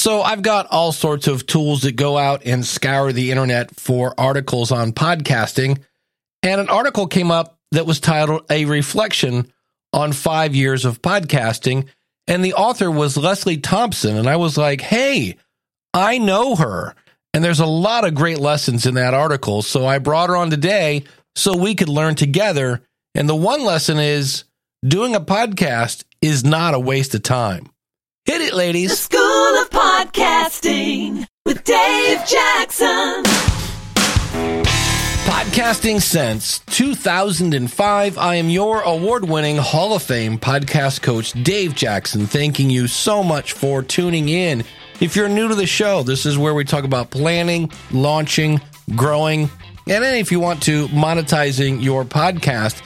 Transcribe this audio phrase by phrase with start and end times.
[0.00, 4.14] So I've got all sorts of tools that go out and scour the internet for
[4.16, 5.78] articles on podcasting.
[6.42, 9.52] And an article came up that was titled A Reflection
[9.92, 11.86] on Five Years of Podcasting.
[12.26, 14.16] And the author was Leslie Thompson.
[14.16, 15.36] And I was like, hey,
[15.92, 16.94] I know her.
[17.34, 19.60] And there's a lot of great lessons in that article.
[19.60, 21.04] So I brought her on today
[21.36, 22.80] so we could learn together.
[23.14, 24.44] And the one lesson is
[24.82, 27.68] doing a podcast is not a waste of time.
[28.26, 28.90] Hit it, ladies.
[28.90, 33.22] The School of Podcasting with Dave Jackson.
[35.24, 38.18] Podcasting since 2005.
[38.18, 43.22] I am your award winning Hall of Fame podcast coach, Dave Jackson, thanking you so
[43.22, 44.64] much for tuning in.
[45.00, 48.60] If you're new to the show, this is where we talk about planning, launching,
[48.94, 49.50] growing,
[49.88, 52.82] and then if you want to, monetizing your podcast.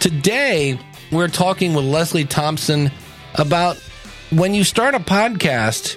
[0.00, 0.80] Today,
[1.12, 2.90] we're talking with Leslie Thompson
[3.34, 3.76] about
[4.30, 5.94] when you start a podcast,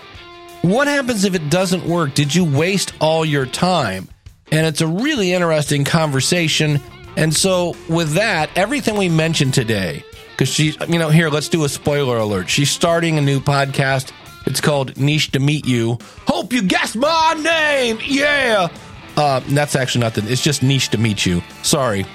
[0.61, 2.13] what happens if it doesn't work?
[2.13, 4.07] Did you waste all your time?
[4.51, 6.79] And it's a really interesting conversation.
[7.17, 11.63] And so, with that, everything we mentioned today, because she, you know, here, let's do
[11.65, 12.49] a spoiler alert.
[12.49, 14.11] She's starting a new podcast.
[14.45, 15.99] It's called Niche to Meet You.
[16.25, 17.99] Hope you guessed my name.
[18.03, 18.69] Yeah.
[19.17, 21.41] Uh, that's actually not the, it's just Niche to Meet You.
[21.63, 22.05] Sorry.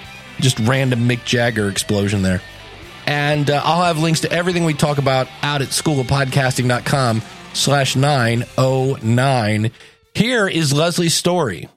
[0.40, 2.42] Just random Mick Jagger explosion there.
[3.06, 7.22] And uh, I'll have links to everything we talk about out at schoolofpodcasting.com
[7.54, 9.70] slash 909.
[10.14, 11.68] Here is Leslie's story.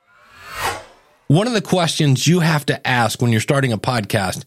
[1.28, 4.44] One of the questions you have to ask when you're starting a podcast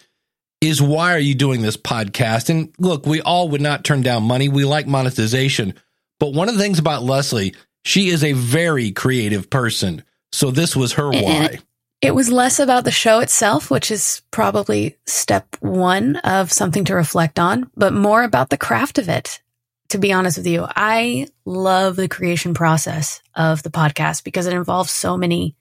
[0.61, 2.48] is why are you doing this podcast?
[2.48, 4.48] And look, we all would not turn down money.
[4.48, 5.74] We like monetization.
[6.19, 10.02] But one of the things about Leslie, she is a very creative person.
[10.33, 11.58] So this was her why.
[12.03, 16.97] It was less about the show itself, which is probably step one of something to
[16.97, 19.41] reflect on, but more about the craft of it.
[19.91, 24.53] To be honest with you, I love the creation process of the podcast because it
[24.53, 25.55] involves so many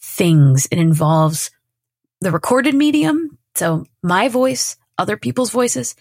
[0.00, 0.66] things.
[0.70, 1.50] It involves
[2.22, 3.36] the recorded medium.
[3.54, 5.94] So my voice, other people's voices.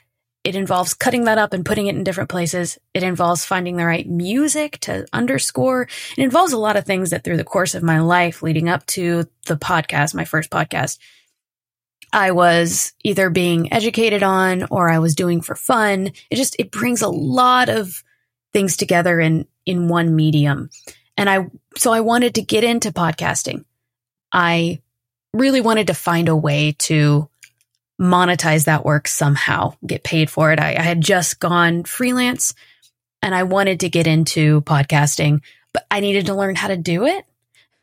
[0.49, 2.79] It involves cutting that up and putting it in different places.
[2.95, 5.83] It involves finding the right music to underscore.
[6.17, 8.83] It involves a lot of things that through the course of my life leading up
[8.87, 10.97] to the podcast, my first podcast,
[12.11, 16.07] I was either being educated on or I was doing for fun.
[16.31, 18.03] It just, it brings a lot of
[18.51, 20.71] things together in, in one medium.
[21.15, 21.45] And I,
[21.77, 23.65] so I wanted to get into podcasting.
[24.33, 24.81] I
[25.31, 27.29] really wanted to find a way to
[27.99, 30.59] monetize that work somehow, get paid for it.
[30.59, 32.53] I, I, had just gone freelance
[33.21, 35.41] and I wanted to get into podcasting,
[35.73, 37.25] but I needed to learn how to do it.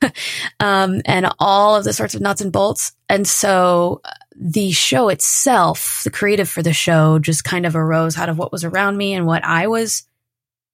[0.60, 2.93] um, and all of the sorts of nuts and bolts.
[3.09, 8.19] And so uh, the show itself, the creative for the show just kind of arose
[8.19, 10.06] out of what was around me and what I was,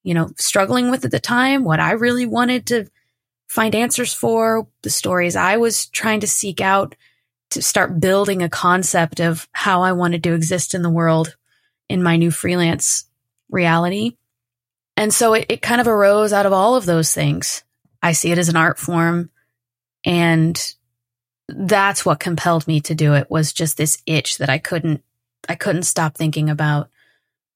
[0.03, 2.87] you know, struggling with at the time, what I really wanted to
[3.49, 6.97] find answers for, the stories I was trying to seek out
[7.53, 11.37] to start building a concept of how I wanted to exist in the world
[11.89, 13.05] in my new freelance
[13.51, 14.17] reality.
[14.97, 17.65] And so it, it kind of arose out of all of those things.
[18.03, 19.31] I see it as an art form.
[20.05, 20.75] And
[21.49, 25.03] that's what compelled me to do it was just this itch that I couldn't,
[25.49, 26.89] I couldn't stop thinking about.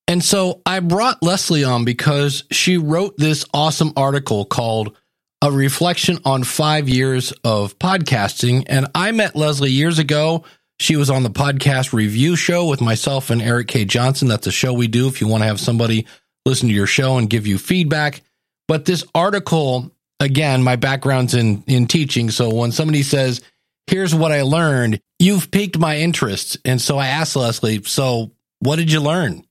[0.08, 4.96] And so I brought Leslie on because she wrote this awesome article called
[5.42, 8.64] a reflection on five years of podcasting.
[8.68, 10.44] And I met Leslie years ago.
[10.78, 13.84] She was on the podcast review show with myself and Eric K.
[13.84, 14.28] Johnson.
[14.28, 16.06] That's a show we do if you want to have somebody
[16.44, 18.22] listen to your show and give you feedback.
[18.68, 22.30] But this article, again, my background's in, in teaching.
[22.30, 23.42] So when somebody says,
[23.86, 26.58] here's what I learned, you've piqued my interest.
[26.64, 29.44] And so I asked Leslie, so what did you learn?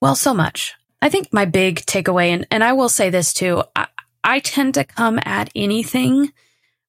[0.00, 0.74] Well, so much.
[1.00, 3.88] I think my big takeaway, and, and I will say this too, I,
[4.24, 6.32] I tend to come at anything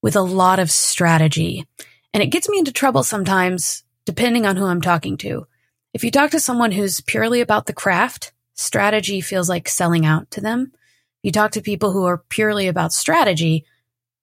[0.01, 1.66] with a lot of strategy.
[2.13, 5.47] And it gets me into trouble sometimes, depending on who I'm talking to.
[5.94, 10.29] If you talk to someone who's purely about the craft, strategy feels like selling out
[10.31, 10.71] to them.
[11.21, 13.65] You talk to people who are purely about strategy,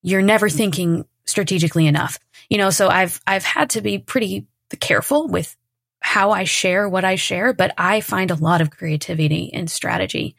[0.03, 0.57] you're never mm-hmm.
[0.57, 2.19] thinking strategically enough.
[2.49, 4.47] You know, so I've I've had to be pretty
[4.81, 5.57] careful with
[6.01, 10.35] how I share what I share, but I find a lot of creativity in strategy.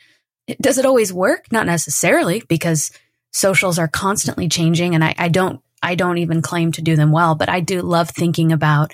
[0.59, 1.51] Does it always work?
[1.51, 2.91] Not necessarily because
[3.31, 7.11] socials are constantly changing and I, I don't, I don't even claim to do them
[7.11, 8.93] well, but I do love thinking about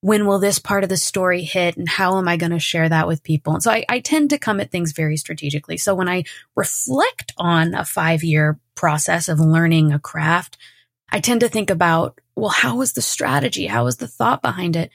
[0.00, 2.88] when will this part of the story hit and how am I going to share
[2.88, 3.54] that with people?
[3.54, 5.78] And so I, I tend to come at things very strategically.
[5.78, 6.24] So when I
[6.54, 10.58] reflect on a five year process of learning a craft,
[11.08, 13.66] I tend to think about, well, how was the strategy?
[13.66, 14.90] How was the thought behind it?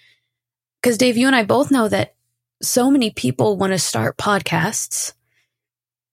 [0.79, 2.13] Because Dave, you and I both know that
[2.61, 5.13] so many people want to start podcasts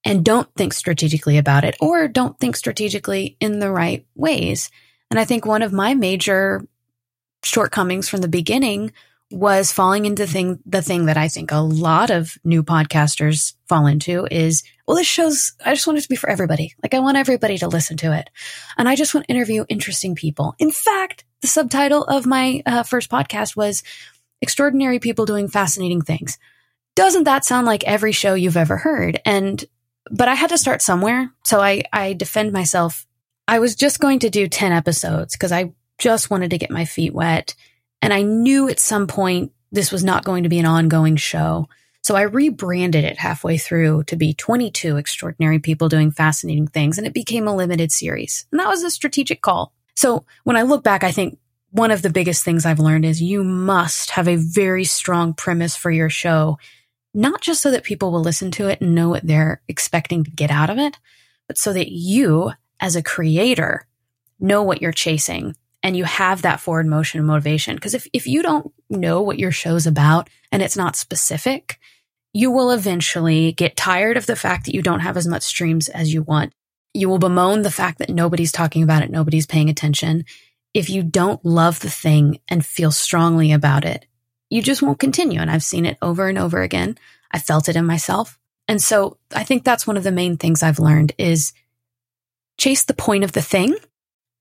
[0.06, 4.70] and don't think strategically about it or don't think strategically in the right ways.
[5.10, 6.64] And I think one of my major
[7.42, 8.92] shortcomings from the beginning
[9.32, 13.86] was falling into thing the thing that I think a lot of new podcasters fall
[13.86, 16.74] into is well this show's I just want it to be for everybody.
[16.80, 18.30] Like I want everybody to listen to it.
[18.78, 20.54] And I just want to interview interesting people.
[20.60, 23.82] In fact, the subtitle of my uh, first podcast was
[24.40, 26.38] extraordinary people doing fascinating things.
[26.94, 29.20] Doesn't that sound like every show you've ever heard?
[29.24, 29.64] And
[30.10, 31.32] but I had to start somewhere.
[31.44, 33.06] So I, I defend myself.
[33.48, 36.84] I was just going to do 10 episodes because I just wanted to get my
[36.84, 37.54] feet wet.
[38.02, 41.68] And I knew at some point this was not going to be an ongoing show.
[42.02, 46.98] So I rebranded it halfway through to be 22 extraordinary people doing fascinating things.
[46.98, 48.46] And it became a limited series.
[48.52, 49.72] And that was a strategic call.
[49.96, 51.38] So when I look back, I think
[51.70, 55.74] one of the biggest things I've learned is you must have a very strong premise
[55.74, 56.58] for your show
[57.16, 60.30] not just so that people will listen to it and know what they're expecting to
[60.30, 60.98] get out of it,
[61.48, 63.86] but so that you, as a creator,
[64.38, 67.74] know what you're chasing and you have that forward motion and motivation.
[67.74, 71.78] Because if, if you don't know what your show's about and it's not specific,
[72.34, 75.88] you will eventually get tired of the fact that you don't have as much streams
[75.88, 76.52] as you want.
[76.92, 80.26] You will bemoan the fact that nobody's talking about it, nobody's paying attention.
[80.74, 84.04] If you don't love the thing and feel strongly about it,
[84.50, 85.40] you just won't continue.
[85.40, 86.98] And I've seen it over and over again.
[87.30, 88.38] I felt it in myself.
[88.68, 91.52] And so I think that's one of the main things I've learned is
[92.58, 93.76] chase the point of the thing,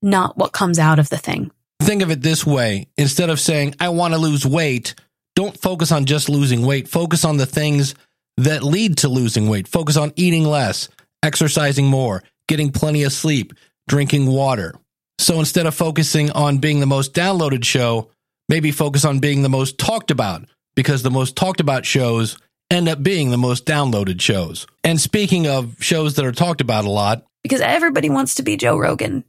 [0.02, 1.50] not what comes out of the thing.
[1.80, 2.88] Think of it this way.
[2.96, 4.94] Instead of saying, I want to lose weight,
[5.34, 6.88] don't focus on just losing weight.
[6.88, 7.94] Focus on the things
[8.38, 9.68] that lead to losing weight.
[9.68, 10.88] Focus on eating less,
[11.22, 13.52] exercising more, getting plenty of sleep,
[13.88, 14.74] drinking water.
[15.18, 18.10] So instead of focusing on being the most downloaded show,
[18.48, 20.44] maybe focus on being the most talked about
[20.74, 22.38] because the most talked about shows
[22.70, 24.66] end up being the most downloaded shows.
[24.84, 28.56] And speaking of shows that are talked about a lot, because everybody wants to be
[28.56, 29.24] Joe Rogan.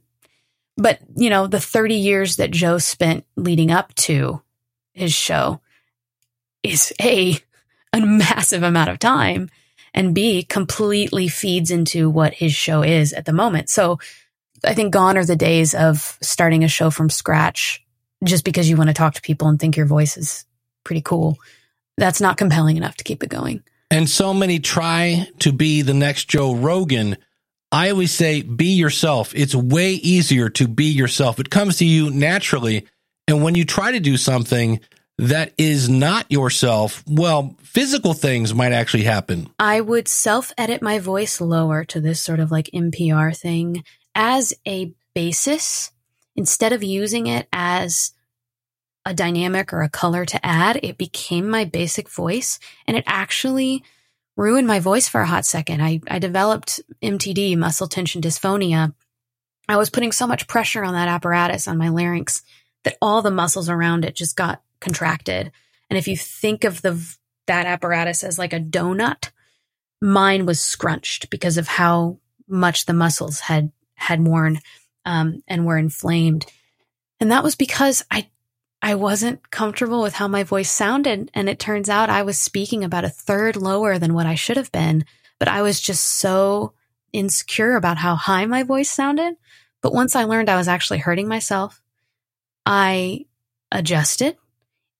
[0.76, 4.42] But, you know, the 30 years that Joe spent leading up to
[4.92, 5.60] his show
[6.62, 7.38] is A,
[7.92, 9.50] a massive amount of time,
[9.94, 13.70] and B, completely feeds into what his show is at the moment.
[13.70, 13.98] So
[14.64, 17.84] I think gone are the days of starting a show from scratch
[18.24, 20.44] just because you want to talk to people and think your voice is
[20.84, 21.38] pretty cool.
[21.96, 23.62] That's not compelling enough to keep it going.
[23.90, 27.16] And so many try to be the next Joe Rogan.
[27.72, 29.34] I always say, be yourself.
[29.34, 31.38] It's way easier to be yourself.
[31.40, 32.86] It comes to you naturally.
[33.26, 34.80] And when you try to do something
[35.18, 39.50] that is not yourself, well, physical things might actually happen.
[39.58, 43.84] I would self edit my voice lower to this sort of like NPR thing
[44.14, 45.90] as a basis
[46.38, 48.12] instead of using it as
[49.04, 53.82] a dynamic or a color to add, it became my basic voice and it actually
[54.36, 55.82] ruined my voice for a hot second.
[55.82, 58.94] I, I developed MTD, muscle tension dysphonia.
[59.68, 62.42] I was putting so much pressure on that apparatus on my larynx
[62.84, 65.50] that all the muscles around it just got contracted.
[65.90, 67.04] And if you think of the
[67.48, 69.30] that apparatus as like a donut,
[70.00, 74.60] mine was scrunched because of how much the muscles had had worn
[75.04, 76.46] um, and were inflamed.
[77.20, 78.28] And that was because I
[78.80, 81.30] I wasn't comfortable with how my voice sounded.
[81.34, 84.56] And it turns out I was speaking about a third lower than what I should
[84.56, 85.04] have been.
[85.40, 86.74] But I was just so
[87.12, 89.34] insecure about how high my voice sounded.
[89.82, 91.80] But once I learned I was actually hurting myself,
[92.66, 93.26] I
[93.72, 94.36] adjusted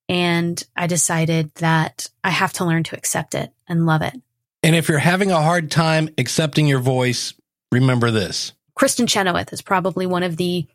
[0.08, 4.14] and I decided that I have to learn to accept it and love it.
[4.62, 7.34] And if you're having a hard time accepting your voice,
[7.70, 10.66] remember this Kristin Chenoweth is probably one of the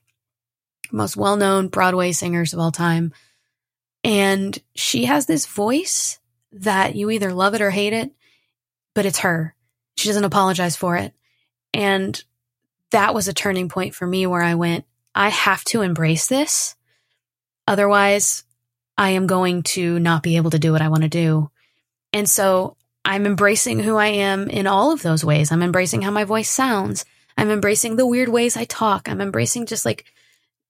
[0.91, 3.13] most well known Broadway singers of all time.
[4.03, 6.19] And she has this voice
[6.51, 8.11] that you either love it or hate it,
[8.93, 9.55] but it's her.
[9.95, 11.13] She doesn't apologize for it.
[11.73, 12.21] And
[12.91, 16.75] that was a turning point for me where I went, I have to embrace this.
[17.67, 18.43] Otherwise,
[18.97, 21.49] I am going to not be able to do what I want to do.
[22.11, 25.51] And so I'm embracing who I am in all of those ways.
[25.51, 27.05] I'm embracing how my voice sounds.
[27.37, 29.09] I'm embracing the weird ways I talk.
[29.09, 30.05] I'm embracing just like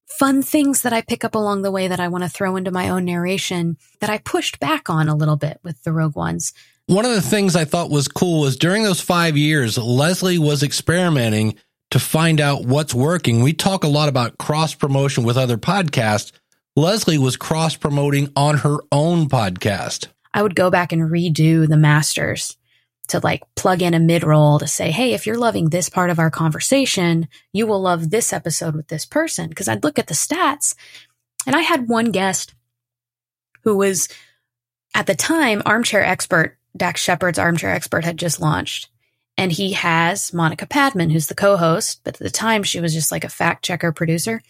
[0.06, 2.70] fun things that I pick up along the way that I want to throw into
[2.70, 6.52] my own narration that I pushed back on a little bit with the Rogue Ones.
[6.86, 10.62] One of the things I thought was cool was during those five years, Leslie was
[10.62, 11.54] experimenting
[11.90, 13.42] to find out what's working.
[13.42, 16.32] We talk a lot about cross promotion with other podcasts.
[16.76, 20.08] Leslie was cross promoting on her own podcast.
[20.34, 22.56] I would go back and redo the masters
[23.08, 26.10] to like plug in a mid roll to say, Hey, if you're loving this part
[26.10, 29.52] of our conversation, you will love this episode with this person.
[29.52, 30.74] Cause I'd look at the stats
[31.46, 32.54] and I had one guest
[33.62, 34.08] who was
[34.94, 36.58] at the time armchair expert.
[36.76, 38.88] Dax Shepard's armchair expert had just launched
[39.36, 42.94] And he has Monica Padman, who's the co host, but at the time she was
[42.94, 44.42] just like a fact checker producer.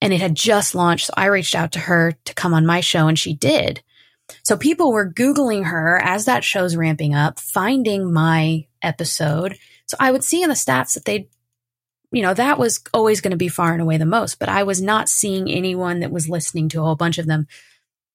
[0.00, 1.06] And it had just launched.
[1.06, 3.82] So I reached out to her to come on my show, and she did.
[4.42, 9.58] So people were Googling her as that show's ramping up, finding my episode.
[9.86, 11.28] So I would see in the stats that they,
[12.12, 14.62] you know, that was always going to be far and away the most, but I
[14.62, 17.46] was not seeing anyone that was listening to a whole bunch of them.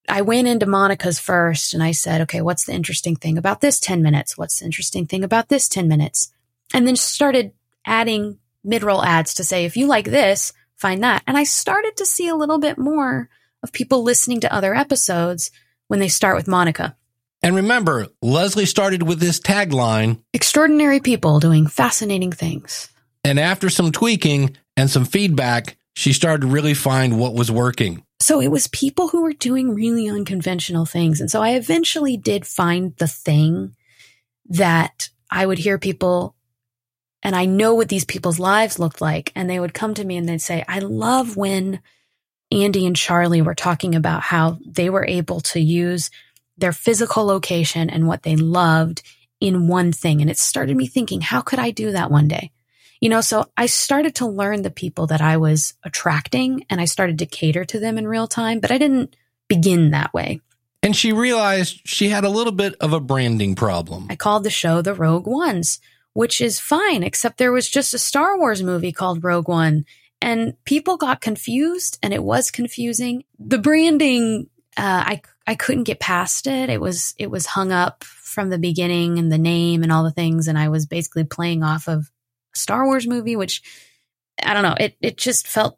[0.10, 3.80] I went into Monica's first and I said, okay, what's the interesting thing about this
[3.80, 4.38] 10 minutes?
[4.38, 6.32] What's the interesting thing about this 10 minutes?
[6.74, 7.54] And then started
[7.86, 11.24] adding mid roll ads to say, if you like this, find that.
[11.26, 13.30] And I started to see a little bit more
[13.62, 15.52] of people listening to other episodes
[15.88, 16.96] when they start with Monica.
[17.42, 22.90] And remember, Leslie started with this tagline Extraordinary people doing fascinating things.
[23.24, 28.04] And after some tweaking and some feedback, she started to really find what was working.
[28.20, 31.20] So it was people who were doing really unconventional things.
[31.20, 33.76] And so I eventually did find the thing
[34.50, 36.36] that I would hear people
[37.22, 39.32] and I know what these people's lives looked like.
[39.36, 41.80] And they would come to me and they'd say, I love when
[42.54, 46.12] Andy and Charlie were talking about how they were able to use
[46.58, 49.02] their physical location and what they loved
[49.40, 50.22] in one thing.
[50.22, 52.52] And it started me thinking, how could I do that one day?
[53.02, 56.86] You know, so I started to learn the people that I was attracting and I
[56.86, 59.16] started to cater to them in real time, but I didn't
[59.50, 60.40] begin that way.
[60.82, 64.08] And she realized she had a little bit of a branding problem.
[64.10, 65.80] I called the show the Rogue Ones,
[66.14, 69.86] which is fine, except there was just a Star Wars movie called Rogue One
[70.24, 73.26] and people got confused and it was confusing.
[73.40, 76.70] The branding, uh, I, I couldn't get past it.
[76.70, 80.12] It was, it was hung up from the beginning and the name and all the
[80.12, 80.48] things.
[80.48, 82.10] And I was basically playing off of
[82.56, 83.62] Star Wars movie, which
[84.42, 84.78] I don't know.
[84.80, 85.78] It, it just felt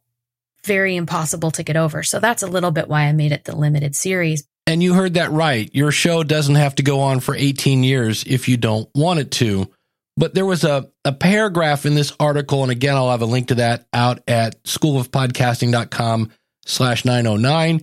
[0.64, 2.04] very impossible to get over.
[2.04, 4.48] So that's a little bit why I made it the limited series.
[4.68, 5.74] And you heard that right.
[5.74, 9.32] Your show doesn't have to go on for 18 years if you don't want it
[9.32, 9.72] to.
[10.18, 13.50] But there was a, a paragraph in this article, and again, I'll have a link
[13.50, 16.32] to that out at schoolofpodcasting.com
[16.66, 17.82] slash 909.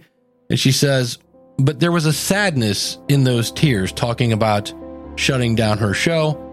[0.49, 1.19] And she says,
[1.59, 4.73] but there was a sadness in those tears talking about
[5.17, 6.49] shutting down her show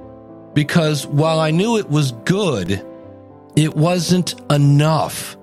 [0.53, 2.85] because while I knew it was good,
[3.55, 5.37] it wasn't enough.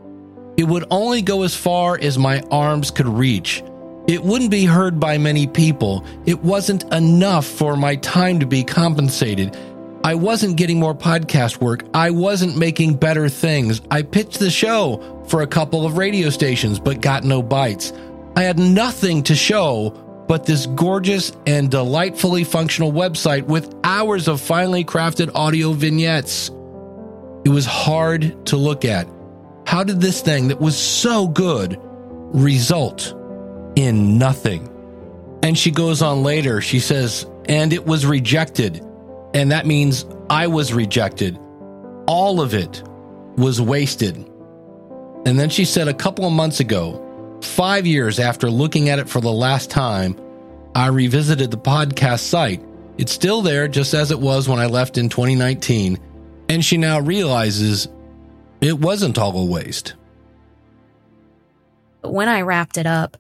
[0.57, 3.62] It would only go as far as my arms could reach.
[4.07, 6.05] It wouldn't be heard by many people.
[6.26, 9.57] It wasn't enough for my time to be compensated.
[10.06, 11.82] I wasn't getting more podcast work.
[11.92, 13.80] I wasn't making better things.
[13.90, 17.92] I pitched the show for a couple of radio stations, but got no bites.
[18.36, 19.90] I had nothing to show
[20.28, 26.50] but this gorgeous and delightfully functional website with hours of finely crafted audio vignettes.
[27.44, 29.08] It was hard to look at.
[29.66, 33.12] How did this thing that was so good result
[33.75, 34.68] in nothing?
[35.42, 38.86] And she goes on later, she says, and it was rejected.
[39.37, 41.38] And that means I was rejected.
[42.07, 42.83] All of it
[43.37, 44.16] was wasted.
[45.26, 49.11] And then she said a couple of months ago, five years after looking at it
[49.11, 50.19] for the last time,
[50.75, 52.64] I revisited the podcast site.
[52.97, 55.99] It's still there, just as it was when I left in 2019.
[56.49, 57.88] And she now realizes
[58.62, 59.93] it wasn't all a waste.
[62.00, 63.19] When I wrapped it up,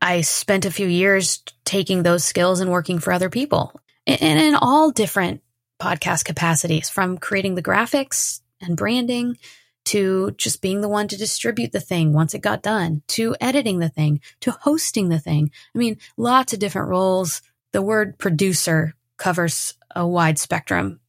[0.00, 4.54] I spent a few years taking those skills and working for other people and in
[4.54, 5.42] all different
[5.80, 9.36] podcast capacities from creating the graphics and branding
[9.84, 13.80] to just being the one to distribute the thing once it got done to editing
[13.80, 15.50] the thing to hosting the thing.
[15.74, 17.42] I mean, lots of different roles.
[17.72, 21.00] The word producer covers a wide spectrum.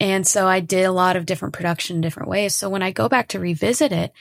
[0.00, 2.54] And so I did a lot of different production in different ways.
[2.54, 4.12] So when I go back to revisit it,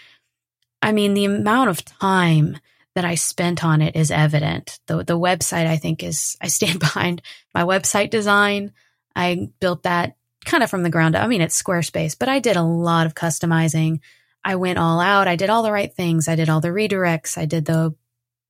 [0.82, 2.58] I mean, the amount of time
[2.98, 4.80] that I spent on it is evident.
[4.88, 7.22] The the website I think is I stand behind
[7.54, 8.74] my website design.
[9.16, 11.24] I built that kind of from the ground up.
[11.24, 14.00] I mean, it's Squarespace, but I did a lot of customizing.
[14.44, 15.28] I went all out.
[15.28, 16.28] I did all the right things.
[16.28, 17.38] I did all the redirects.
[17.38, 17.94] I did the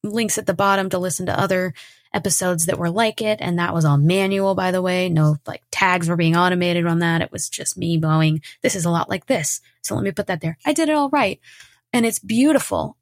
[0.01, 1.73] links at the bottom to listen to other
[2.13, 3.39] episodes that were like it.
[3.41, 5.09] And that was all manual, by the way.
[5.09, 7.21] No like tags were being automated on that.
[7.21, 9.59] It was just me going, this is a lot like this.
[9.81, 10.57] So let me put that there.
[10.65, 11.41] I did it all right.
[11.91, 12.96] And it's beautiful.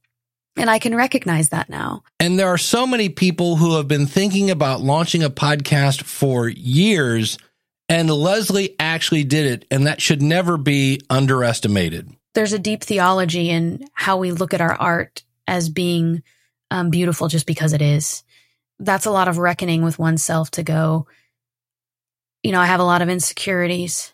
[0.57, 2.03] And I can recognize that now.
[2.19, 6.47] And there are so many people who have been thinking about launching a podcast for
[6.47, 7.37] years,
[7.89, 12.15] and Leslie actually did it, and that should never be underestimated.
[12.33, 16.23] There's a deep theology in how we look at our art as being
[16.71, 18.23] um, beautiful just because it is.
[18.79, 21.07] That's a lot of reckoning with oneself to go,
[22.43, 24.13] you know, I have a lot of insecurities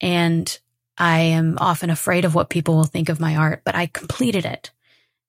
[0.00, 0.58] and
[0.98, 4.44] I am often afraid of what people will think of my art, but I completed
[4.44, 4.70] it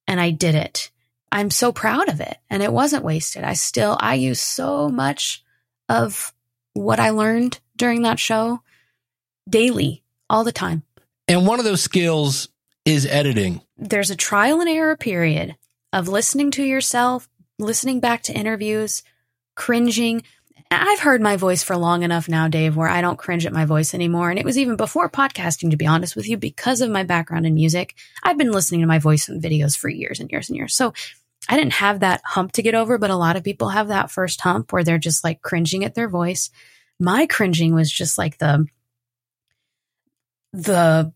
[0.07, 0.91] and I did it.
[1.31, 3.43] I'm so proud of it and it wasn't wasted.
[3.43, 5.43] I still, I use so much
[5.89, 6.33] of
[6.73, 8.61] what I learned during that show
[9.49, 10.83] daily, all the time.
[11.27, 12.49] And one of those skills
[12.85, 13.61] is editing.
[13.77, 15.55] There's a trial and error period
[15.91, 17.29] of listening to yourself,
[17.59, 19.03] listening back to interviews,
[19.55, 20.23] cringing.
[20.81, 23.65] I've heard my voice for long enough now, Dave, where I don't cringe at my
[23.65, 24.29] voice anymore.
[24.29, 27.45] And it was even before podcasting, to be honest with you, because of my background
[27.45, 27.95] in music.
[28.21, 30.73] I've been listening to my voice in videos for years and years and years.
[30.73, 30.93] So
[31.49, 34.11] I didn't have that hump to get over, but a lot of people have that
[34.11, 36.49] first hump where they're just like cringing at their voice.
[36.99, 38.65] My cringing was just like the
[40.53, 41.11] the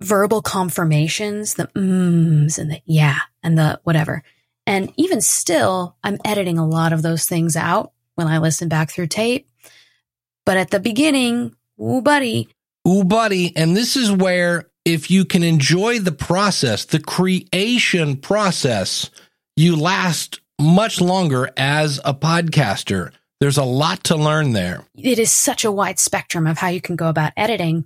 [0.00, 4.22] verbal confirmations, the mms and the yeah and the whatever.
[4.66, 8.90] And even still, I'm editing a lot of those things out when I listen back
[8.90, 9.48] through tape.
[10.46, 12.48] But at the beginning, ooh, buddy,
[12.88, 13.54] Ooh, buddy.
[13.56, 19.10] And this is where if you can enjoy the process, the creation process,
[19.56, 23.12] you last much longer as a podcaster.
[23.40, 24.84] There's a lot to learn there.
[24.96, 27.84] it is such a wide spectrum of how you can go about editing.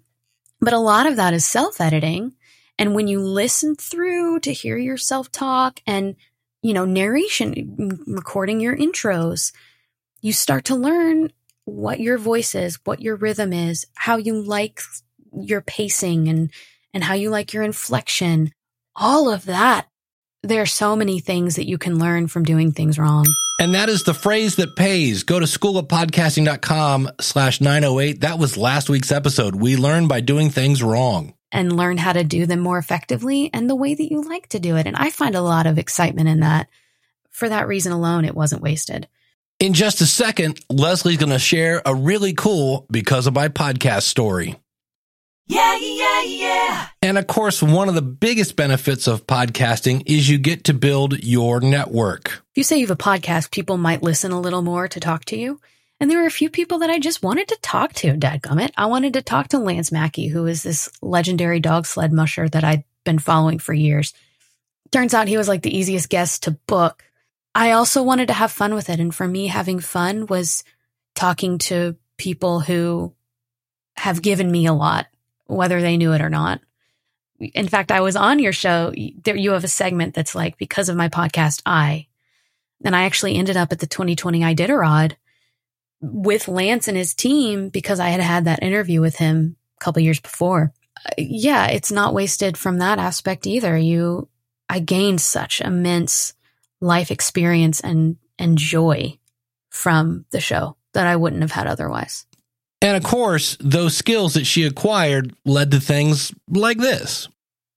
[0.60, 2.34] But a lot of that is self editing.
[2.78, 6.16] And when you listen through to hear yourself talk and,
[6.62, 9.52] you know, narration, recording your intros,
[10.24, 11.30] you start to learn
[11.66, 14.80] what your voice is, what your rhythm is, how you like
[15.38, 16.50] your pacing and,
[16.94, 18.50] and how you like your inflection.
[18.96, 19.86] All of that.
[20.42, 23.26] There are so many things that you can learn from doing things wrong.
[23.60, 25.24] And that is the phrase that pays.
[25.24, 28.22] Go to schoolofpodcasting.com slash 908.
[28.22, 29.54] That was last week's episode.
[29.54, 31.34] We learn by doing things wrong.
[31.52, 34.58] and learn how to do them more effectively and the way that you like to
[34.58, 34.86] do it.
[34.86, 36.68] And I find a lot of excitement in that.
[37.30, 39.06] For that reason alone, it wasn't wasted.
[39.60, 44.02] In just a second, Leslie's going to share a really cool because of my podcast
[44.02, 44.56] story.
[45.46, 46.86] Yeah, yeah, yeah.
[47.02, 51.22] And of course, one of the biggest benefits of podcasting is you get to build
[51.22, 52.28] your network.
[52.28, 55.24] If you say you have a podcast, people might listen a little more to talk
[55.26, 55.60] to you.
[56.00, 58.72] And there were a few people that I just wanted to talk to, dadgummit.
[58.76, 62.64] I wanted to talk to Lance Mackey, who is this legendary dog sled musher that
[62.64, 64.14] I'd been following for years.
[64.90, 67.04] Turns out he was like the easiest guest to book.
[67.54, 69.00] I also wanted to have fun with it.
[69.00, 70.64] And for me, having fun was
[71.14, 73.14] talking to people who
[73.96, 75.06] have given me a lot,
[75.46, 76.60] whether they knew it or not.
[77.38, 78.92] In fact, I was on your show.
[79.22, 82.08] There, you have a segment that's like, because of my podcast, I.
[82.84, 85.14] And I actually ended up at the 2020 I Iditarod
[86.00, 90.02] with Lance and his team because I had had that interview with him a couple
[90.02, 90.72] years before.
[91.16, 93.76] Yeah, it's not wasted from that aspect either.
[93.76, 94.28] You,
[94.68, 96.34] I gained such immense
[96.84, 99.18] life experience and, and joy
[99.70, 102.26] from the show that I wouldn't have had otherwise.
[102.80, 107.28] And of course, those skills that she acquired led to things like this.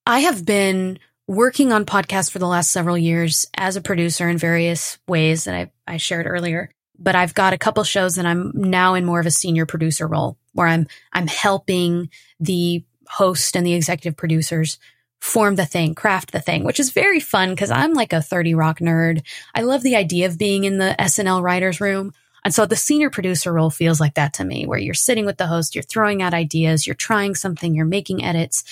[0.05, 4.37] I have been working on podcasts for the last several years as a producer in
[4.37, 6.69] various ways that I, I shared earlier.
[6.99, 10.07] But I've got a couple shows that I'm now in more of a senior producer
[10.07, 14.79] role where I'm I'm helping the host and the executive producers
[15.21, 18.53] form the thing, craft the thing, which is very fun because I'm like a 30
[18.53, 19.25] rock nerd.
[19.53, 22.13] I love the idea of being in the SNL writers room.
[22.45, 25.37] And so the senior producer role feels like that to me, where you're sitting with
[25.37, 28.63] the host, you're throwing out ideas, you're trying something, you're making edits,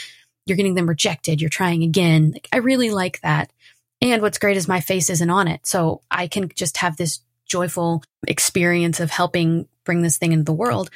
[0.45, 2.31] you're getting them rejected, you're trying again.
[2.31, 3.51] Like, I really like that.
[4.01, 5.65] And what's great is my face isn't on it.
[5.65, 10.53] So I can just have this joyful experience of helping bring this thing into the
[10.53, 10.89] world.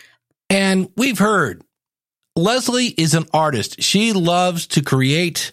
[0.50, 1.64] And we've heard
[2.40, 3.82] Leslie is an artist.
[3.82, 5.52] She loves to create.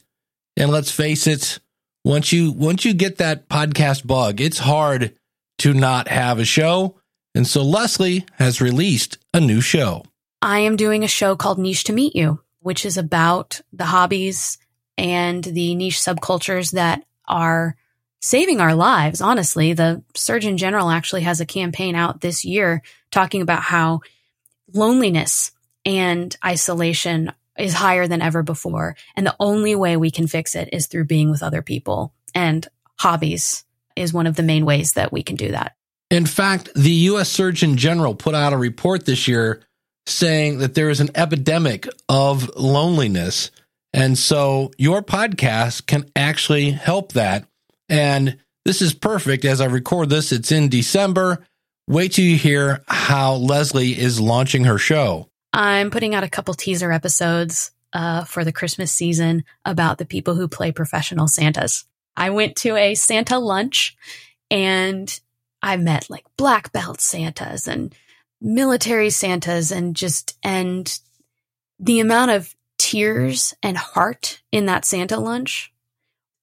[0.56, 1.58] And let's face it,
[2.04, 5.14] once you once you get that podcast bug, it's hard
[5.58, 6.96] to not have a show.
[7.34, 10.04] And so Leslie has released a new show.
[10.40, 14.58] I am doing a show called Niche to Meet You, which is about the hobbies
[14.96, 17.76] and the niche subcultures that are
[18.20, 19.20] saving our lives.
[19.20, 24.00] Honestly, the Surgeon General actually has a campaign out this year talking about how
[24.72, 25.50] loneliness
[25.86, 28.96] and isolation is higher than ever before.
[29.14, 32.12] And the only way we can fix it is through being with other people.
[32.34, 32.66] And
[32.98, 35.76] hobbies is one of the main ways that we can do that.
[36.10, 37.30] In fact, the U.S.
[37.30, 39.62] Surgeon General put out a report this year
[40.06, 43.50] saying that there is an epidemic of loneliness.
[43.92, 47.48] And so your podcast can actually help that.
[47.88, 49.44] And this is perfect.
[49.44, 51.44] As I record this, it's in December.
[51.88, 55.28] Wait till you hear how Leslie is launching her show.
[55.56, 60.34] I'm putting out a couple teaser episodes uh, for the Christmas season about the people
[60.34, 61.86] who play professional Santas.
[62.14, 63.96] I went to a Santa lunch
[64.50, 65.18] and
[65.62, 67.94] I met like black belt Santas and
[68.38, 71.00] military Santas and just, and
[71.80, 75.72] the amount of tears and heart in that Santa lunch,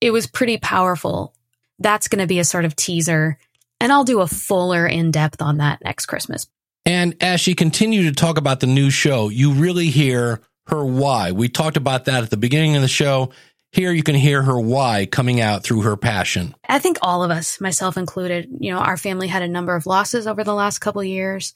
[0.00, 1.36] it was pretty powerful.
[1.78, 3.38] That's going to be a sort of teaser
[3.78, 6.48] and I'll do a fuller in depth on that next Christmas.
[6.86, 11.32] And as she continued to talk about the new show, you really hear her why.
[11.32, 13.30] We talked about that at the beginning of the show.
[13.72, 16.54] Here you can hear her why coming out through her passion.
[16.68, 19.86] I think all of us, myself included, you know, our family had a number of
[19.86, 21.54] losses over the last couple of years,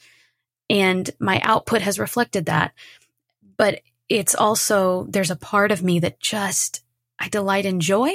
[0.68, 2.72] and my output has reflected that.
[3.56, 6.82] But it's also, there's a part of me that just,
[7.18, 8.10] I delight in joy.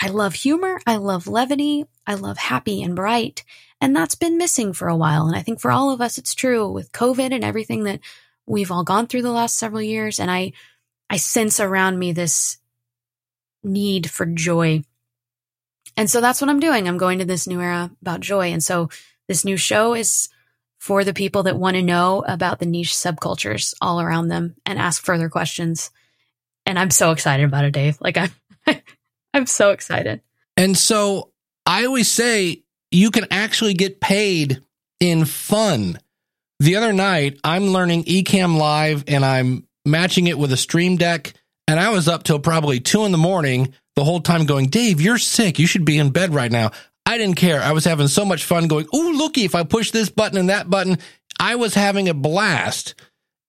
[0.00, 0.80] I love humor.
[0.86, 1.86] I love levity.
[2.06, 3.44] I love happy and bright.
[3.80, 5.26] And that's been missing for a while.
[5.26, 8.00] And I think for all of us, it's true with COVID and everything that
[8.46, 10.20] we've all gone through the last several years.
[10.20, 10.52] And I,
[11.08, 12.58] I sense around me this
[13.62, 14.84] need for joy.
[15.96, 16.86] And so that's what I'm doing.
[16.86, 18.52] I'm going to this new era about joy.
[18.52, 18.90] And so
[19.28, 20.28] this new show is
[20.78, 24.78] for the people that want to know about the niche subcultures all around them and
[24.78, 25.90] ask further questions.
[26.66, 27.98] And I'm so excited about it, Dave.
[28.00, 28.30] Like I'm
[29.34, 30.20] I'm so excited.
[30.56, 31.32] And so
[31.66, 34.60] I always say you can actually get paid
[34.98, 35.98] in fun.
[36.58, 41.32] The other night, I'm learning Ecamm Live and I'm matching it with a Stream Deck.
[41.66, 45.00] And I was up till probably two in the morning the whole time going, Dave,
[45.00, 45.58] you're sick.
[45.58, 46.72] You should be in bed right now.
[47.06, 47.62] I didn't care.
[47.62, 50.50] I was having so much fun going, Ooh, looky, if I push this button and
[50.50, 50.98] that button,
[51.38, 52.94] I was having a blast.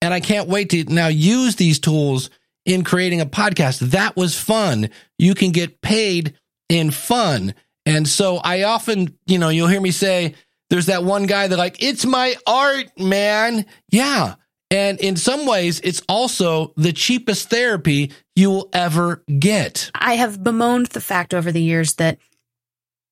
[0.02, 2.30] And I can't wait to now use these tools
[2.66, 3.80] in creating a podcast.
[3.92, 4.90] That was fun.
[5.20, 6.36] You can get paid
[6.70, 7.54] in fun.
[7.86, 10.36] And so I often, you know, you'll hear me say,
[10.70, 13.66] there's that one guy that like, it's my art, man.
[13.90, 14.36] Yeah.
[14.70, 19.92] And in some ways, it's also the cheapest therapy you will ever get.
[19.94, 22.20] I have bemoaned the fact over the years that,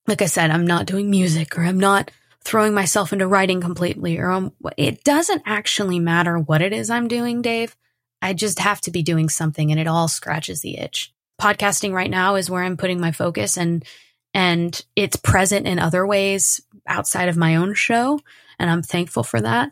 [0.07, 4.17] like I said, I'm not doing music or I'm not throwing myself into writing completely
[4.17, 7.75] or I'm, it doesn't actually matter what it is I'm doing, Dave.
[8.21, 11.13] I just have to be doing something and it all scratches the itch.
[11.41, 13.83] Podcasting right now is where I'm putting my focus and
[14.33, 18.19] and it's present in other ways outside of my own show
[18.59, 19.71] and I'm thankful for that.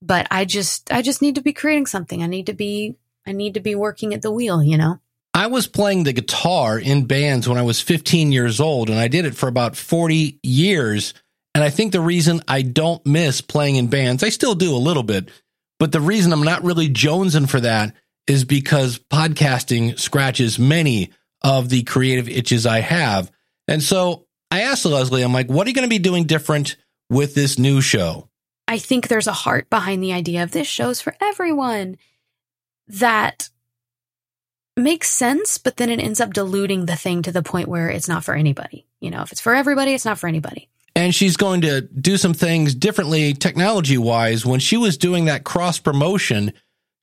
[0.00, 2.22] But I just I just need to be creating something.
[2.22, 5.00] I need to be I need to be working at the wheel, you know.
[5.34, 9.08] I was playing the guitar in bands when I was 15 years old and I
[9.08, 11.14] did it for about 40 years.
[11.54, 14.78] And I think the reason I don't miss playing in bands, I still do a
[14.78, 15.30] little bit,
[15.78, 17.94] but the reason I'm not really jonesing for that
[18.26, 23.30] is because podcasting scratches many of the creative itches I have.
[23.68, 26.76] And so I asked Leslie, I'm like, what are you going to be doing different
[27.10, 28.28] with this new show?
[28.66, 31.96] I think there's a heart behind the idea of this show's for everyone
[32.88, 33.50] that
[34.76, 38.08] makes sense, but then it ends up diluting the thing to the point where it's
[38.08, 38.86] not for anybody.
[39.00, 40.68] You know, if it's for everybody, it's not for anybody.
[40.94, 44.44] And she's going to do some things differently technology wise.
[44.44, 46.52] When she was doing that cross promotion,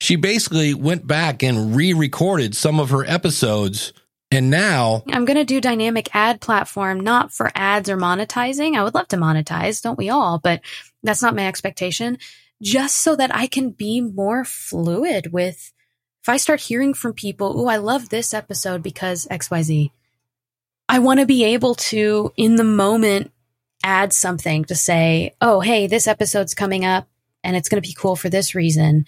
[0.00, 3.92] she basically went back and re recorded some of her episodes
[4.36, 8.76] and now I'm going to do dynamic ad platform, not for ads or monetizing.
[8.76, 10.38] I would love to monetize, don't we all?
[10.38, 10.60] But
[11.02, 12.18] that's not my expectation.
[12.62, 15.72] Just so that I can be more fluid with,
[16.22, 19.90] if I start hearing from people, oh, I love this episode because XYZ,
[20.88, 23.32] I want to be able to, in the moment,
[23.82, 27.08] add something to say, oh, hey, this episode's coming up
[27.42, 29.06] and it's going to be cool for this reason.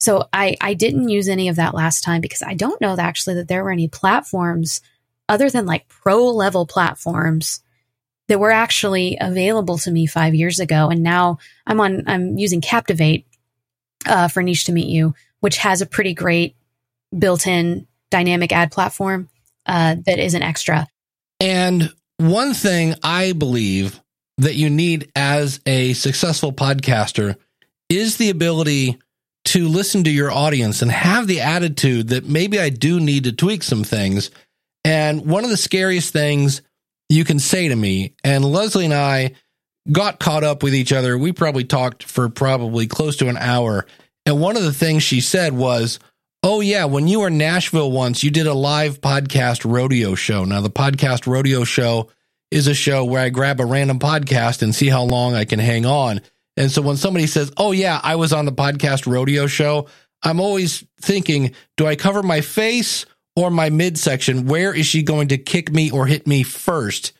[0.00, 3.34] So I, I didn't use any of that last time because I don't know actually
[3.34, 4.80] that there were any platforms
[5.28, 7.60] other than like pro level platforms
[8.28, 10.88] that were actually available to me five years ago.
[10.88, 13.26] And now I'm on, I'm using Captivate
[14.06, 16.56] uh, for Niche to Meet You, which has a pretty great
[17.16, 19.28] built in dynamic ad platform
[19.66, 20.86] uh, that is an extra.
[21.40, 24.00] And one thing I believe
[24.38, 27.36] that you need as a successful podcaster
[27.88, 28.98] is the ability
[29.46, 33.32] to listen to your audience and have the attitude that maybe I do need to
[33.32, 34.30] tweak some things.
[34.84, 36.62] And one of the scariest things
[37.08, 39.32] you can say to me, and Leslie and I
[39.90, 41.16] got caught up with each other.
[41.16, 43.86] We probably talked for probably close to an hour.
[44.26, 45.98] And one of the things she said was,
[46.42, 50.44] Oh, yeah, when you were in Nashville once, you did a live podcast rodeo show.
[50.44, 52.08] Now, the podcast rodeo show
[52.50, 55.58] is a show where I grab a random podcast and see how long I can
[55.58, 56.22] hang on.
[56.56, 59.86] And so when somebody says, "Oh yeah, I was on the podcast rodeo show,"
[60.22, 64.46] I'm always thinking, do I cover my face or my midsection?
[64.46, 67.12] Where is she going to kick me or hit me first?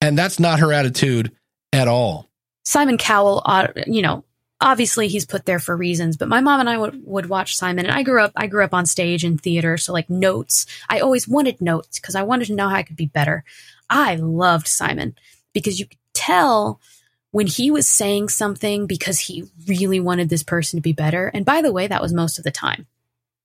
[0.00, 1.32] And that's not her attitude
[1.72, 2.28] at all.
[2.64, 4.24] Simon Cowell, uh, you know,
[4.60, 7.86] obviously he's put there for reasons, but my mom and I would, would watch Simon
[7.86, 9.76] and I grew up, I grew up on stage and theater.
[9.78, 12.96] So like notes, I always wanted notes because I wanted to know how I could
[12.96, 13.44] be better.
[13.88, 15.16] I loved Simon
[15.54, 16.80] because you could tell
[17.30, 21.28] when he was saying something because he really wanted this person to be better.
[21.28, 22.86] And by the way, that was most of the time.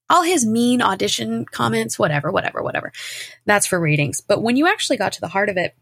[0.09, 2.91] All his mean audition comments, whatever, whatever, whatever.
[3.45, 4.21] That's for ratings.
[4.21, 5.75] But when you actually got to the heart of it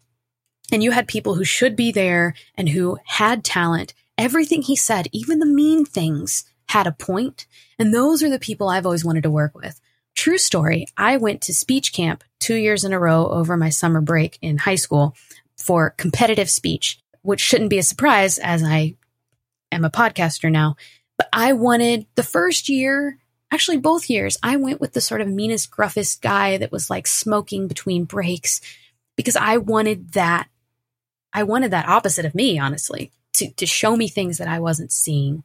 [0.72, 5.08] and you had people who should be there and who had talent everything he said,
[5.12, 7.48] even the mean things, had a point.
[7.80, 9.82] And those are the people I've always wanted to work with.
[10.16, 10.86] True story.
[10.96, 14.60] I went to speech camp two years in a row over my summer break in
[14.60, 15.16] high school
[15.58, 18.96] for competitive speech, which shouldn't be a surprise as I
[19.72, 20.76] am a podcaster now.
[21.18, 23.18] But I wanted the first year,
[23.52, 27.08] actually both years, I went with the sort of meanest, gruffest guy that was like
[27.08, 28.62] smoking between breaks
[29.16, 30.48] because I wanted that.
[31.34, 34.92] I wanted that opposite of me, honestly, to, to show me things that I wasn't
[34.92, 35.44] seeing.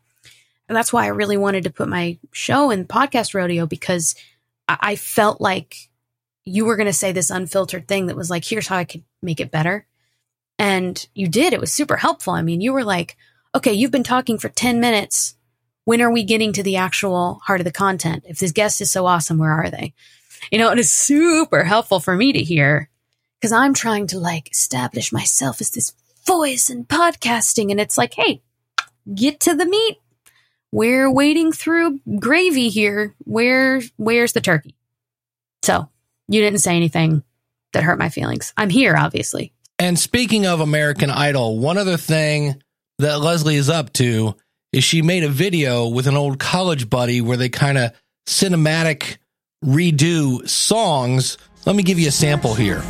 [0.69, 4.17] And that's why I really wanted to put my show in podcast rodeo because
[4.67, 5.77] I, I felt like
[6.45, 9.05] you were going to say this unfiltered thing that was like, here's how I could
[9.23, 9.87] make it better.
[10.59, 11.53] And you did.
[11.53, 12.33] It was super helpful.
[12.33, 13.16] I mean, you were like,
[13.55, 15.35] okay, you've been talking for 10 minutes.
[15.85, 18.25] When are we getting to the actual heart of the content?
[18.27, 19.95] If this guest is so awesome, where are they?
[20.51, 22.90] You know, it is super helpful for me to hear
[23.40, 25.92] because I'm trying to like establish myself as this
[26.27, 27.71] voice in podcasting.
[27.71, 28.42] And it's like, hey,
[29.14, 29.99] get to the meat.
[30.73, 33.14] We're wading through gravy here.
[33.25, 34.75] Where, where's the turkey?
[35.62, 35.88] So
[36.29, 37.23] you didn't say anything
[37.73, 38.53] that hurt my feelings.
[38.57, 39.53] I'm here, obviously.
[39.79, 42.62] And speaking of American Idol, one other thing
[42.99, 44.35] that Leslie is up to
[44.73, 47.93] is she made a video with an old college buddy where they kind of
[48.27, 49.19] cinematic
[49.65, 51.37] redo songs.
[51.67, 52.83] Let me give you a sample here.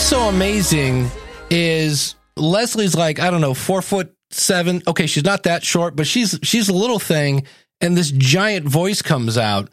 [0.00, 1.10] What's so amazing
[1.50, 4.82] is Leslie's like, I don't know, four foot seven.
[4.88, 7.44] Okay, she's not that short, but she's she's a little thing,
[7.82, 9.68] and this giant voice comes out.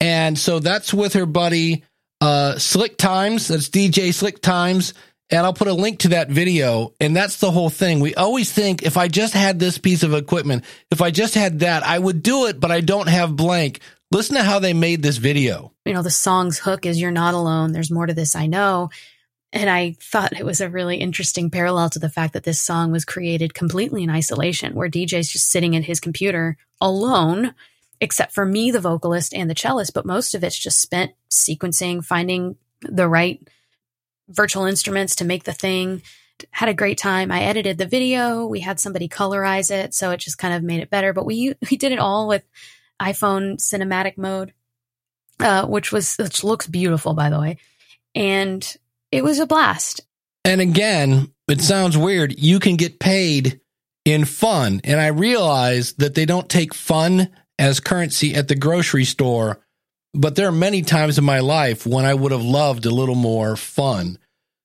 [0.00, 1.84] And so that's with her buddy
[2.22, 3.48] uh Slick Times.
[3.48, 4.94] That's DJ Slick Times.
[5.28, 6.94] And I'll put a link to that video.
[6.98, 8.00] And that's the whole thing.
[8.00, 11.58] We always think if I just had this piece of equipment, if I just had
[11.60, 13.80] that, I would do it, but I don't have blank.
[14.12, 15.72] Listen to how they made this video.
[15.84, 17.72] you know, the song's hook is You're Not Alone.
[17.72, 18.90] There's more to this, I know.
[19.52, 22.92] And I thought it was a really interesting parallel to the fact that this song
[22.92, 27.54] was created completely in isolation, where DJ's just sitting at his computer alone,
[28.00, 29.94] except for me, the vocalist and the cellist.
[29.94, 33.40] But most of it's just spent sequencing, finding the right
[34.28, 36.02] virtual instruments to make the thing.
[36.50, 37.30] Had a great time.
[37.30, 38.46] I edited the video.
[38.46, 41.12] We had somebody colorize it, so it just kind of made it better.
[41.12, 42.42] But we we did it all with
[43.00, 44.52] iPhone cinematic mode,
[45.40, 47.58] uh, which was which looks beautiful, by the way,
[48.14, 48.76] and
[49.12, 50.00] it was a blast.
[50.44, 52.38] And again, it sounds weird.
[52.38, 53.60] You can get paid
[54.04, 54.80] in fun.
[54.84, 59.60] And I realize that they don't take fun as currency at the grocery store,
[60.14, 63.14] but there are many times in my life when I would have loved a little
[63.14, 64.18] more fun.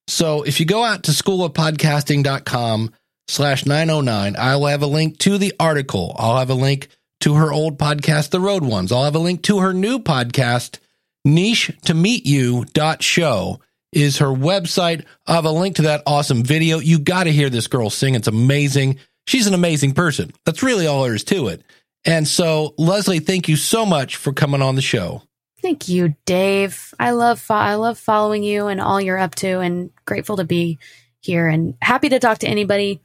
[0.08, 2.91] So if you go out to schoolofpodcasting.com
[3.27, 6.15] slash 909, I will have a link to the article.
[6.19, 6.89] I'll have a link
[7.21, 8.91] to her old podcast, The Rogue Ones.
[8.91, 10.80] I'll have a link to her new podcast,
[11.23, 15.06] niche to meet you dot show is her website.
[15.27, 16.80] I'll have a link to that awesome video.
[16.80, 18.15] You got to hear this girl sing.
[18.15, 18.99] It's amazing.
[19.27, 20.32] She's an amazing person.
[20.45, 21.63] That's really all there is to it.
[22.06, 25.21] And so, Leslie, thank you so much for coming on the show.
[25.62, 26.93] Thank you, Dave.
[26.99, 30.43] I love fo- I love following you and all you're up to, and grateful to
[30.43, 30.80] be
[31.19, 32.99] here and happy to talk to anybody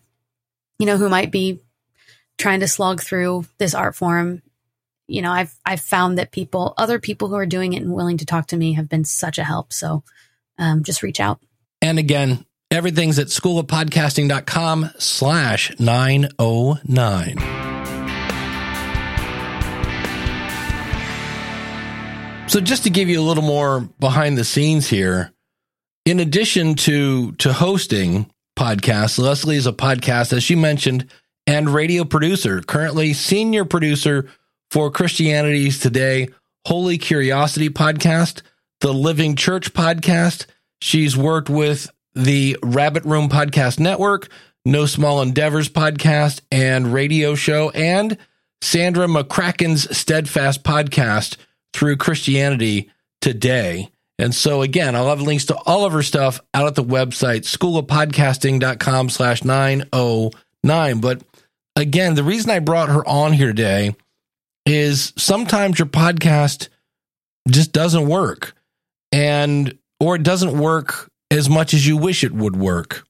[0.79, 1.61] you know who might be
[2.39, 4.43] trying to slog through this art form.
[5.07, 8.19] You know, I've I've found that people, other people who are doing it and willing
[8.19, 9.73] to talk to me, have been such a help.
[9.73, 10.03] So,
[10.59, 11.41] um, just reach out.
[11.83, 17.67] And again, everything's at schoolofpodcasting.com slash 909.
[22.49, 25.33] So just to give you a little more behind the scenes here,
[26.05, 31.11] in addition to to hosting podcasts, Leslie is a podcast, as she mentioned,
[31.47, 34.29] and radio producer, currently senior producer
[34.71, 36.29] for Christianity's Today,
[36.67, 38.43] Holy Curiosity podcast,
[38.81, 40.47] the Living Church podcast.
[40.81, 44.29] She's worked with the Rabbit Room Podcast Network,
[44.65, 48.19] No Small Endeavors podcast and radio show, and
[48.63, 51.37] Sandra McCracken's Steadfast podcast
[51.73, 53.91] through Christianity Today.
[54.19, 57.43] And so again, I'll have links to all of her stuff out at the website,
[57.43, 61.01] schoolofpodcasting.com slash 909.
[61.01, 61.23] But
[61.75, 63.95] again, the reason I brought her on here today
[64.65, 66.69] is sometimes your podcast
[67.49, 68.56] just doesn't work
[69.13, 73.07] and or it doesn't work as much as you wish it would work.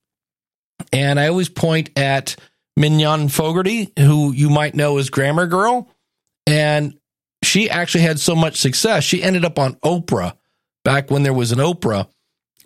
[0.93, 2.37] And I always point at
[2.77, 5.89] Mignon Fogarty, who you might know as Grammar Girl.
[6.47, 6.97] And
[7.43, 10.37] she actually had so much success, she ended up on Oprah
[10.85, 12.09] back when there was an Oprah.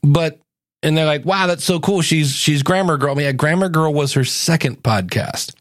[0.02, 0.40] But
[0.82, 2.00] and they're like, "Wow, that's so cool.
[2.00, 5.54] She's she's Grammar Girl." I mean, yeah, Grammar Girl was her second podcast.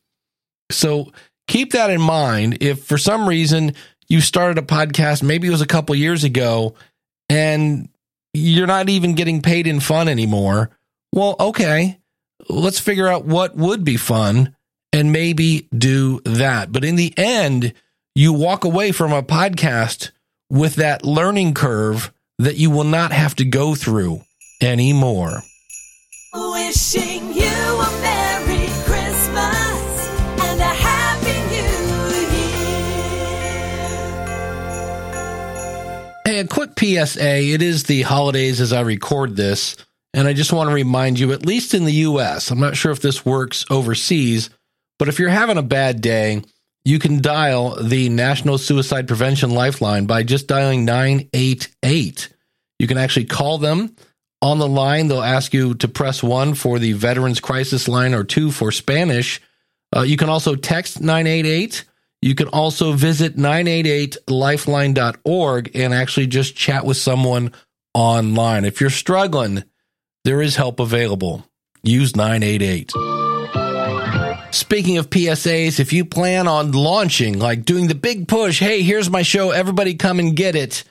[0.72, 1.12] So
[1.48, 2.58] keep that in mind.
[2.62, 3.74] If for some reason
[4.08, 6.76] you started a podcast, maybe it was a couple years ago,
[7.30, 7.90] and
[8.34, 10.72] you're not even getting paid in fun anymore,
[11.14, 12.00] well, okay,
[12.50, 14.56] let's figure out what would be fun
[14.92, 16.72] and maybe do that.
[16.72, 17.74] But in the end,
[18.16, 20.12] you walk away from a podcast
[20.50, 24.22] with that learning curve that you will not have to go through
[24.62, 25.44] anymore.
[26.34, 27.09] Wishing
[36.80, 37.54] PSA.
[37.54, 39.76] It is the holidays as I record this,
[40.14, 42.92] and I just want to remind you, at least in the US, I'm not sure
[42.92, 44.50] if this works overseas,
[44.98, 46.42] but if you're having a bad day,
[46.86, 52.30] you can dial the National Suicide Prevention Lifeline by just dialing 988.
[52.80, 53.94] You can actually call them
[54.42, 55.08] on the line.
[55.10, 59.42] They'll ask you to press one for the Veterans Crisis Line or two for Spanish.
[59.96, 61.84] Uh, you can also text 988.
[62.22, 67.52] You can also visit 988lifeline.org and actually just chat with someone
[67.94, 68.66] online.
[68.66, 69.64] If you're struggling,
[70.26, 71.46] there is help available.
[71.82, 72.92] Use 988.
[74.52, 79.10] Speaking of PSAs, if you plan on launching, like doing the big push, hey, here's
[79.10, 80.84] my show, everybody come and get it.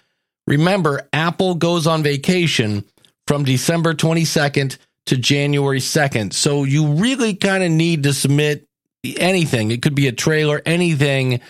[0.46, 2.84] Remember, Apple goes on vacation
[3.26, 6.32] from December 22nd to January 2nd.
[6.32, 8.67] So you really kind of need to submit
[9.04, 9.70] anything.
[9.70, 11.40] It could be a trailer, anything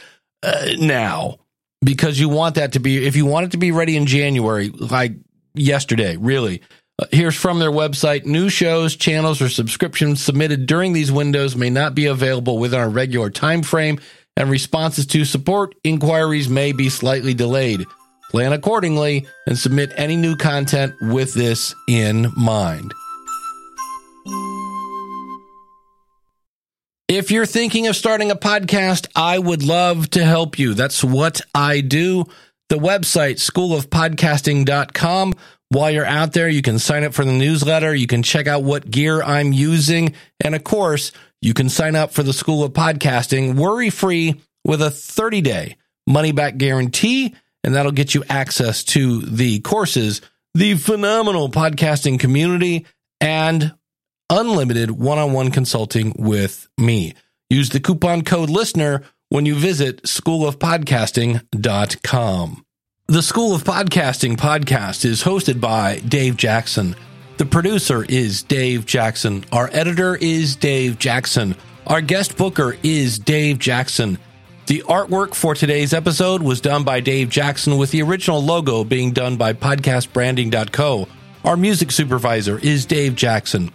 [0.42, 1.38] uh, now,
[1.82, 4.68] because you want that to be, if you want it to be ready in January,
[4.70, 5.12] like
[5.54, 6.62] yesterday, really.
[7.00, 11.70] Uh, here's from their website new shows, channels, or subscriptions submitted during these windows may
[11.70, 14.00] not be available within our regular time frame,
[14.36, 17.84] and responses to support inquiries may be slightly delayed.
[18.30, 22.92] Plan accordingly and submit any new content with this in mind.
[27.08, 30.74] If you're thinking of starting a podcast, I would love to help you.
[30.74, 32.26] That's what I do.
[32.68, 35.34] The website, schoolofpodcasting.com.
[35.70, 37.94] While you're out there, you can sign up for the newsletter.
[37.94, 40.14] You can check out what gear I'm using.
[40.44, 44.82] And of course, you can sign up for the School of Podcasting worry free with
[44.82, 47.34] a 30 day money back guarantee.
[47.64, 50.20] And that'll get you access to the courses,
[50.54, 52.84] the phenomenal podcasting community,
[53.18, 53.74] and
[54.30, 57.14] unlimited one on one consulting with me.
[57.50, 62.64] Use the coupon code listener when you visit schoolofpodcasting.com.
[63.10, 66.94] The School of Podcasting podcast is hosted by Dave Jackson.
[67.38, 69.46] The producer is Dave Jackson.
[69.50, 71.56] Our editor is Dave Jackson.
[71.86, 74.18] Our guest booker is Dave Jackson.
[74.66, 79.12] The artwork for today's episode was done by Dave Jackson with the original logo being
[79.12, 81.08] done by podcastbranding.co.
[81.44, 83.72] Our music supervisor is Dave Jackson.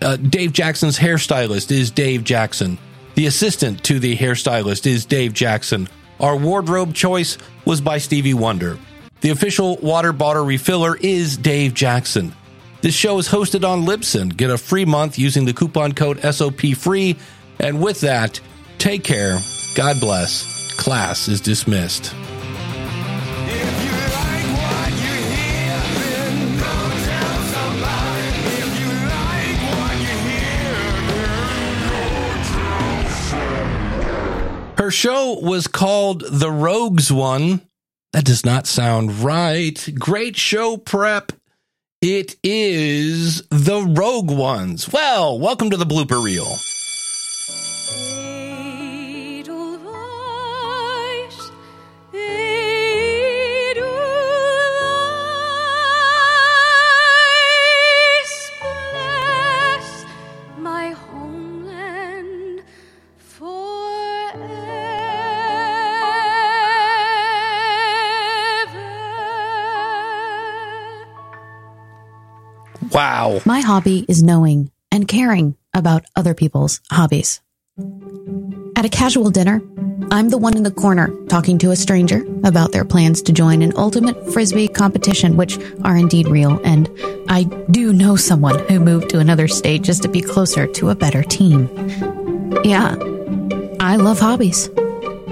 [0.00, 2.78] Uh, Dave Jackson's hairstylist is Dave Jackson.
[3.14, 5.88] The assistant to the hairstylist is Dave Jackson.
[6.20, 8.78] Our wardrobe choice was by Stevie Wonder.
[9.20, 12.32] The official water bottle refiller is Dave Jackson.
[12.80, 14.36] This show is hosted on Libsyn.
[14.36, 17.16] Get a free month using the coupon code SOP free.
[17.58, 18.40] And with that,
[18.78, 19.40] take care.
[19.74, 20.72] God bless.
[20.76, 22.14] Class is dismissed.
[34.88, 37.60] Her show was called The Rogues One.
[38.14, 39.86] That does not sound right.
[39.98, 41.30] Great show prep.
[42.00, 44.90] It is The Rogue Ones.
[44.90, 46.56] Well, welcome to the blooper reel.
[72.98, 73.40] Wow.
[73.46, 77.40] My hobby is knowing and caring about other people's hobbies.
[78.74, 79.62] At a casual dinner,
[80.10, 83.62] I'm the one in the corner talking to a stranger about their plans to join
[83.62, 86.60] an ultimate frisbee competition, which are indeed real.
[86.64, 86.90] And
[87.28, 90.96] I do know someone who moved to another state just to be closer to a
[90.96, 91.68] better team.
[92.64, 92.96] Yeah,
[93.78, 94.68] I love hobbies.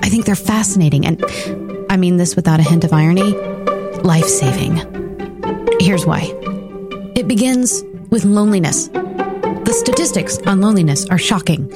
[0.05, 1.05] I think they're fascinating.
[1.05, 1.21] And
[1.91, 3.33] I mean this without a hint of irony
[4.03, 4.77] life saving.
[5.81, 6.36] Here's why
[7.17, 8.89] it begins with loneliness.
[8.89, 11.67] The statistics on loneliness are shocking.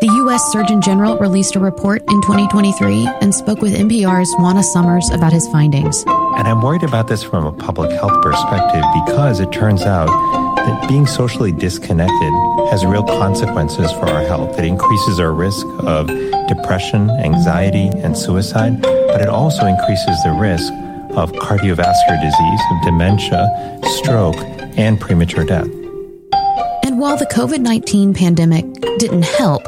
[0.00, 0.42] The U.S.
[0.50, 5.46] Surgeon General released a report in 2023 and spoke with NPR's Juana Summers about his
[5.48, 6.02] findings.
[6.06, 10.06] And I'm worried about this from a public health perspective because it turns out
[10.56, 12.32] that being socially disconnected
[12.70, 14.58] has real consequences for our health.
[14.58, 16.06] It increases our risk of
[16.48, 20.72] depression, anxiety, and suicide, but it also increases the risk
[21.18, 25.68] of cardiovascular disease, of dementia, stroke, and premature death.
[26.84, 28.64] And while the COVID 19 pandemic
[28.98, 29.64] didn't help,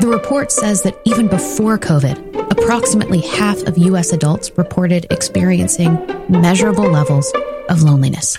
[0.00, 4.12] the report says that even before COVID, approximately half of U.S.
[4.12, 7.32] adults reported experiencing measurable levels
[7.68, 8.36] of loneliness.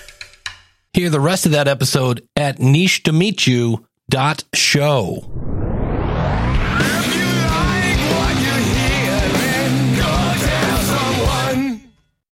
[0.94, 5.45] Hear the rest of that episode at niche to meet you dot show.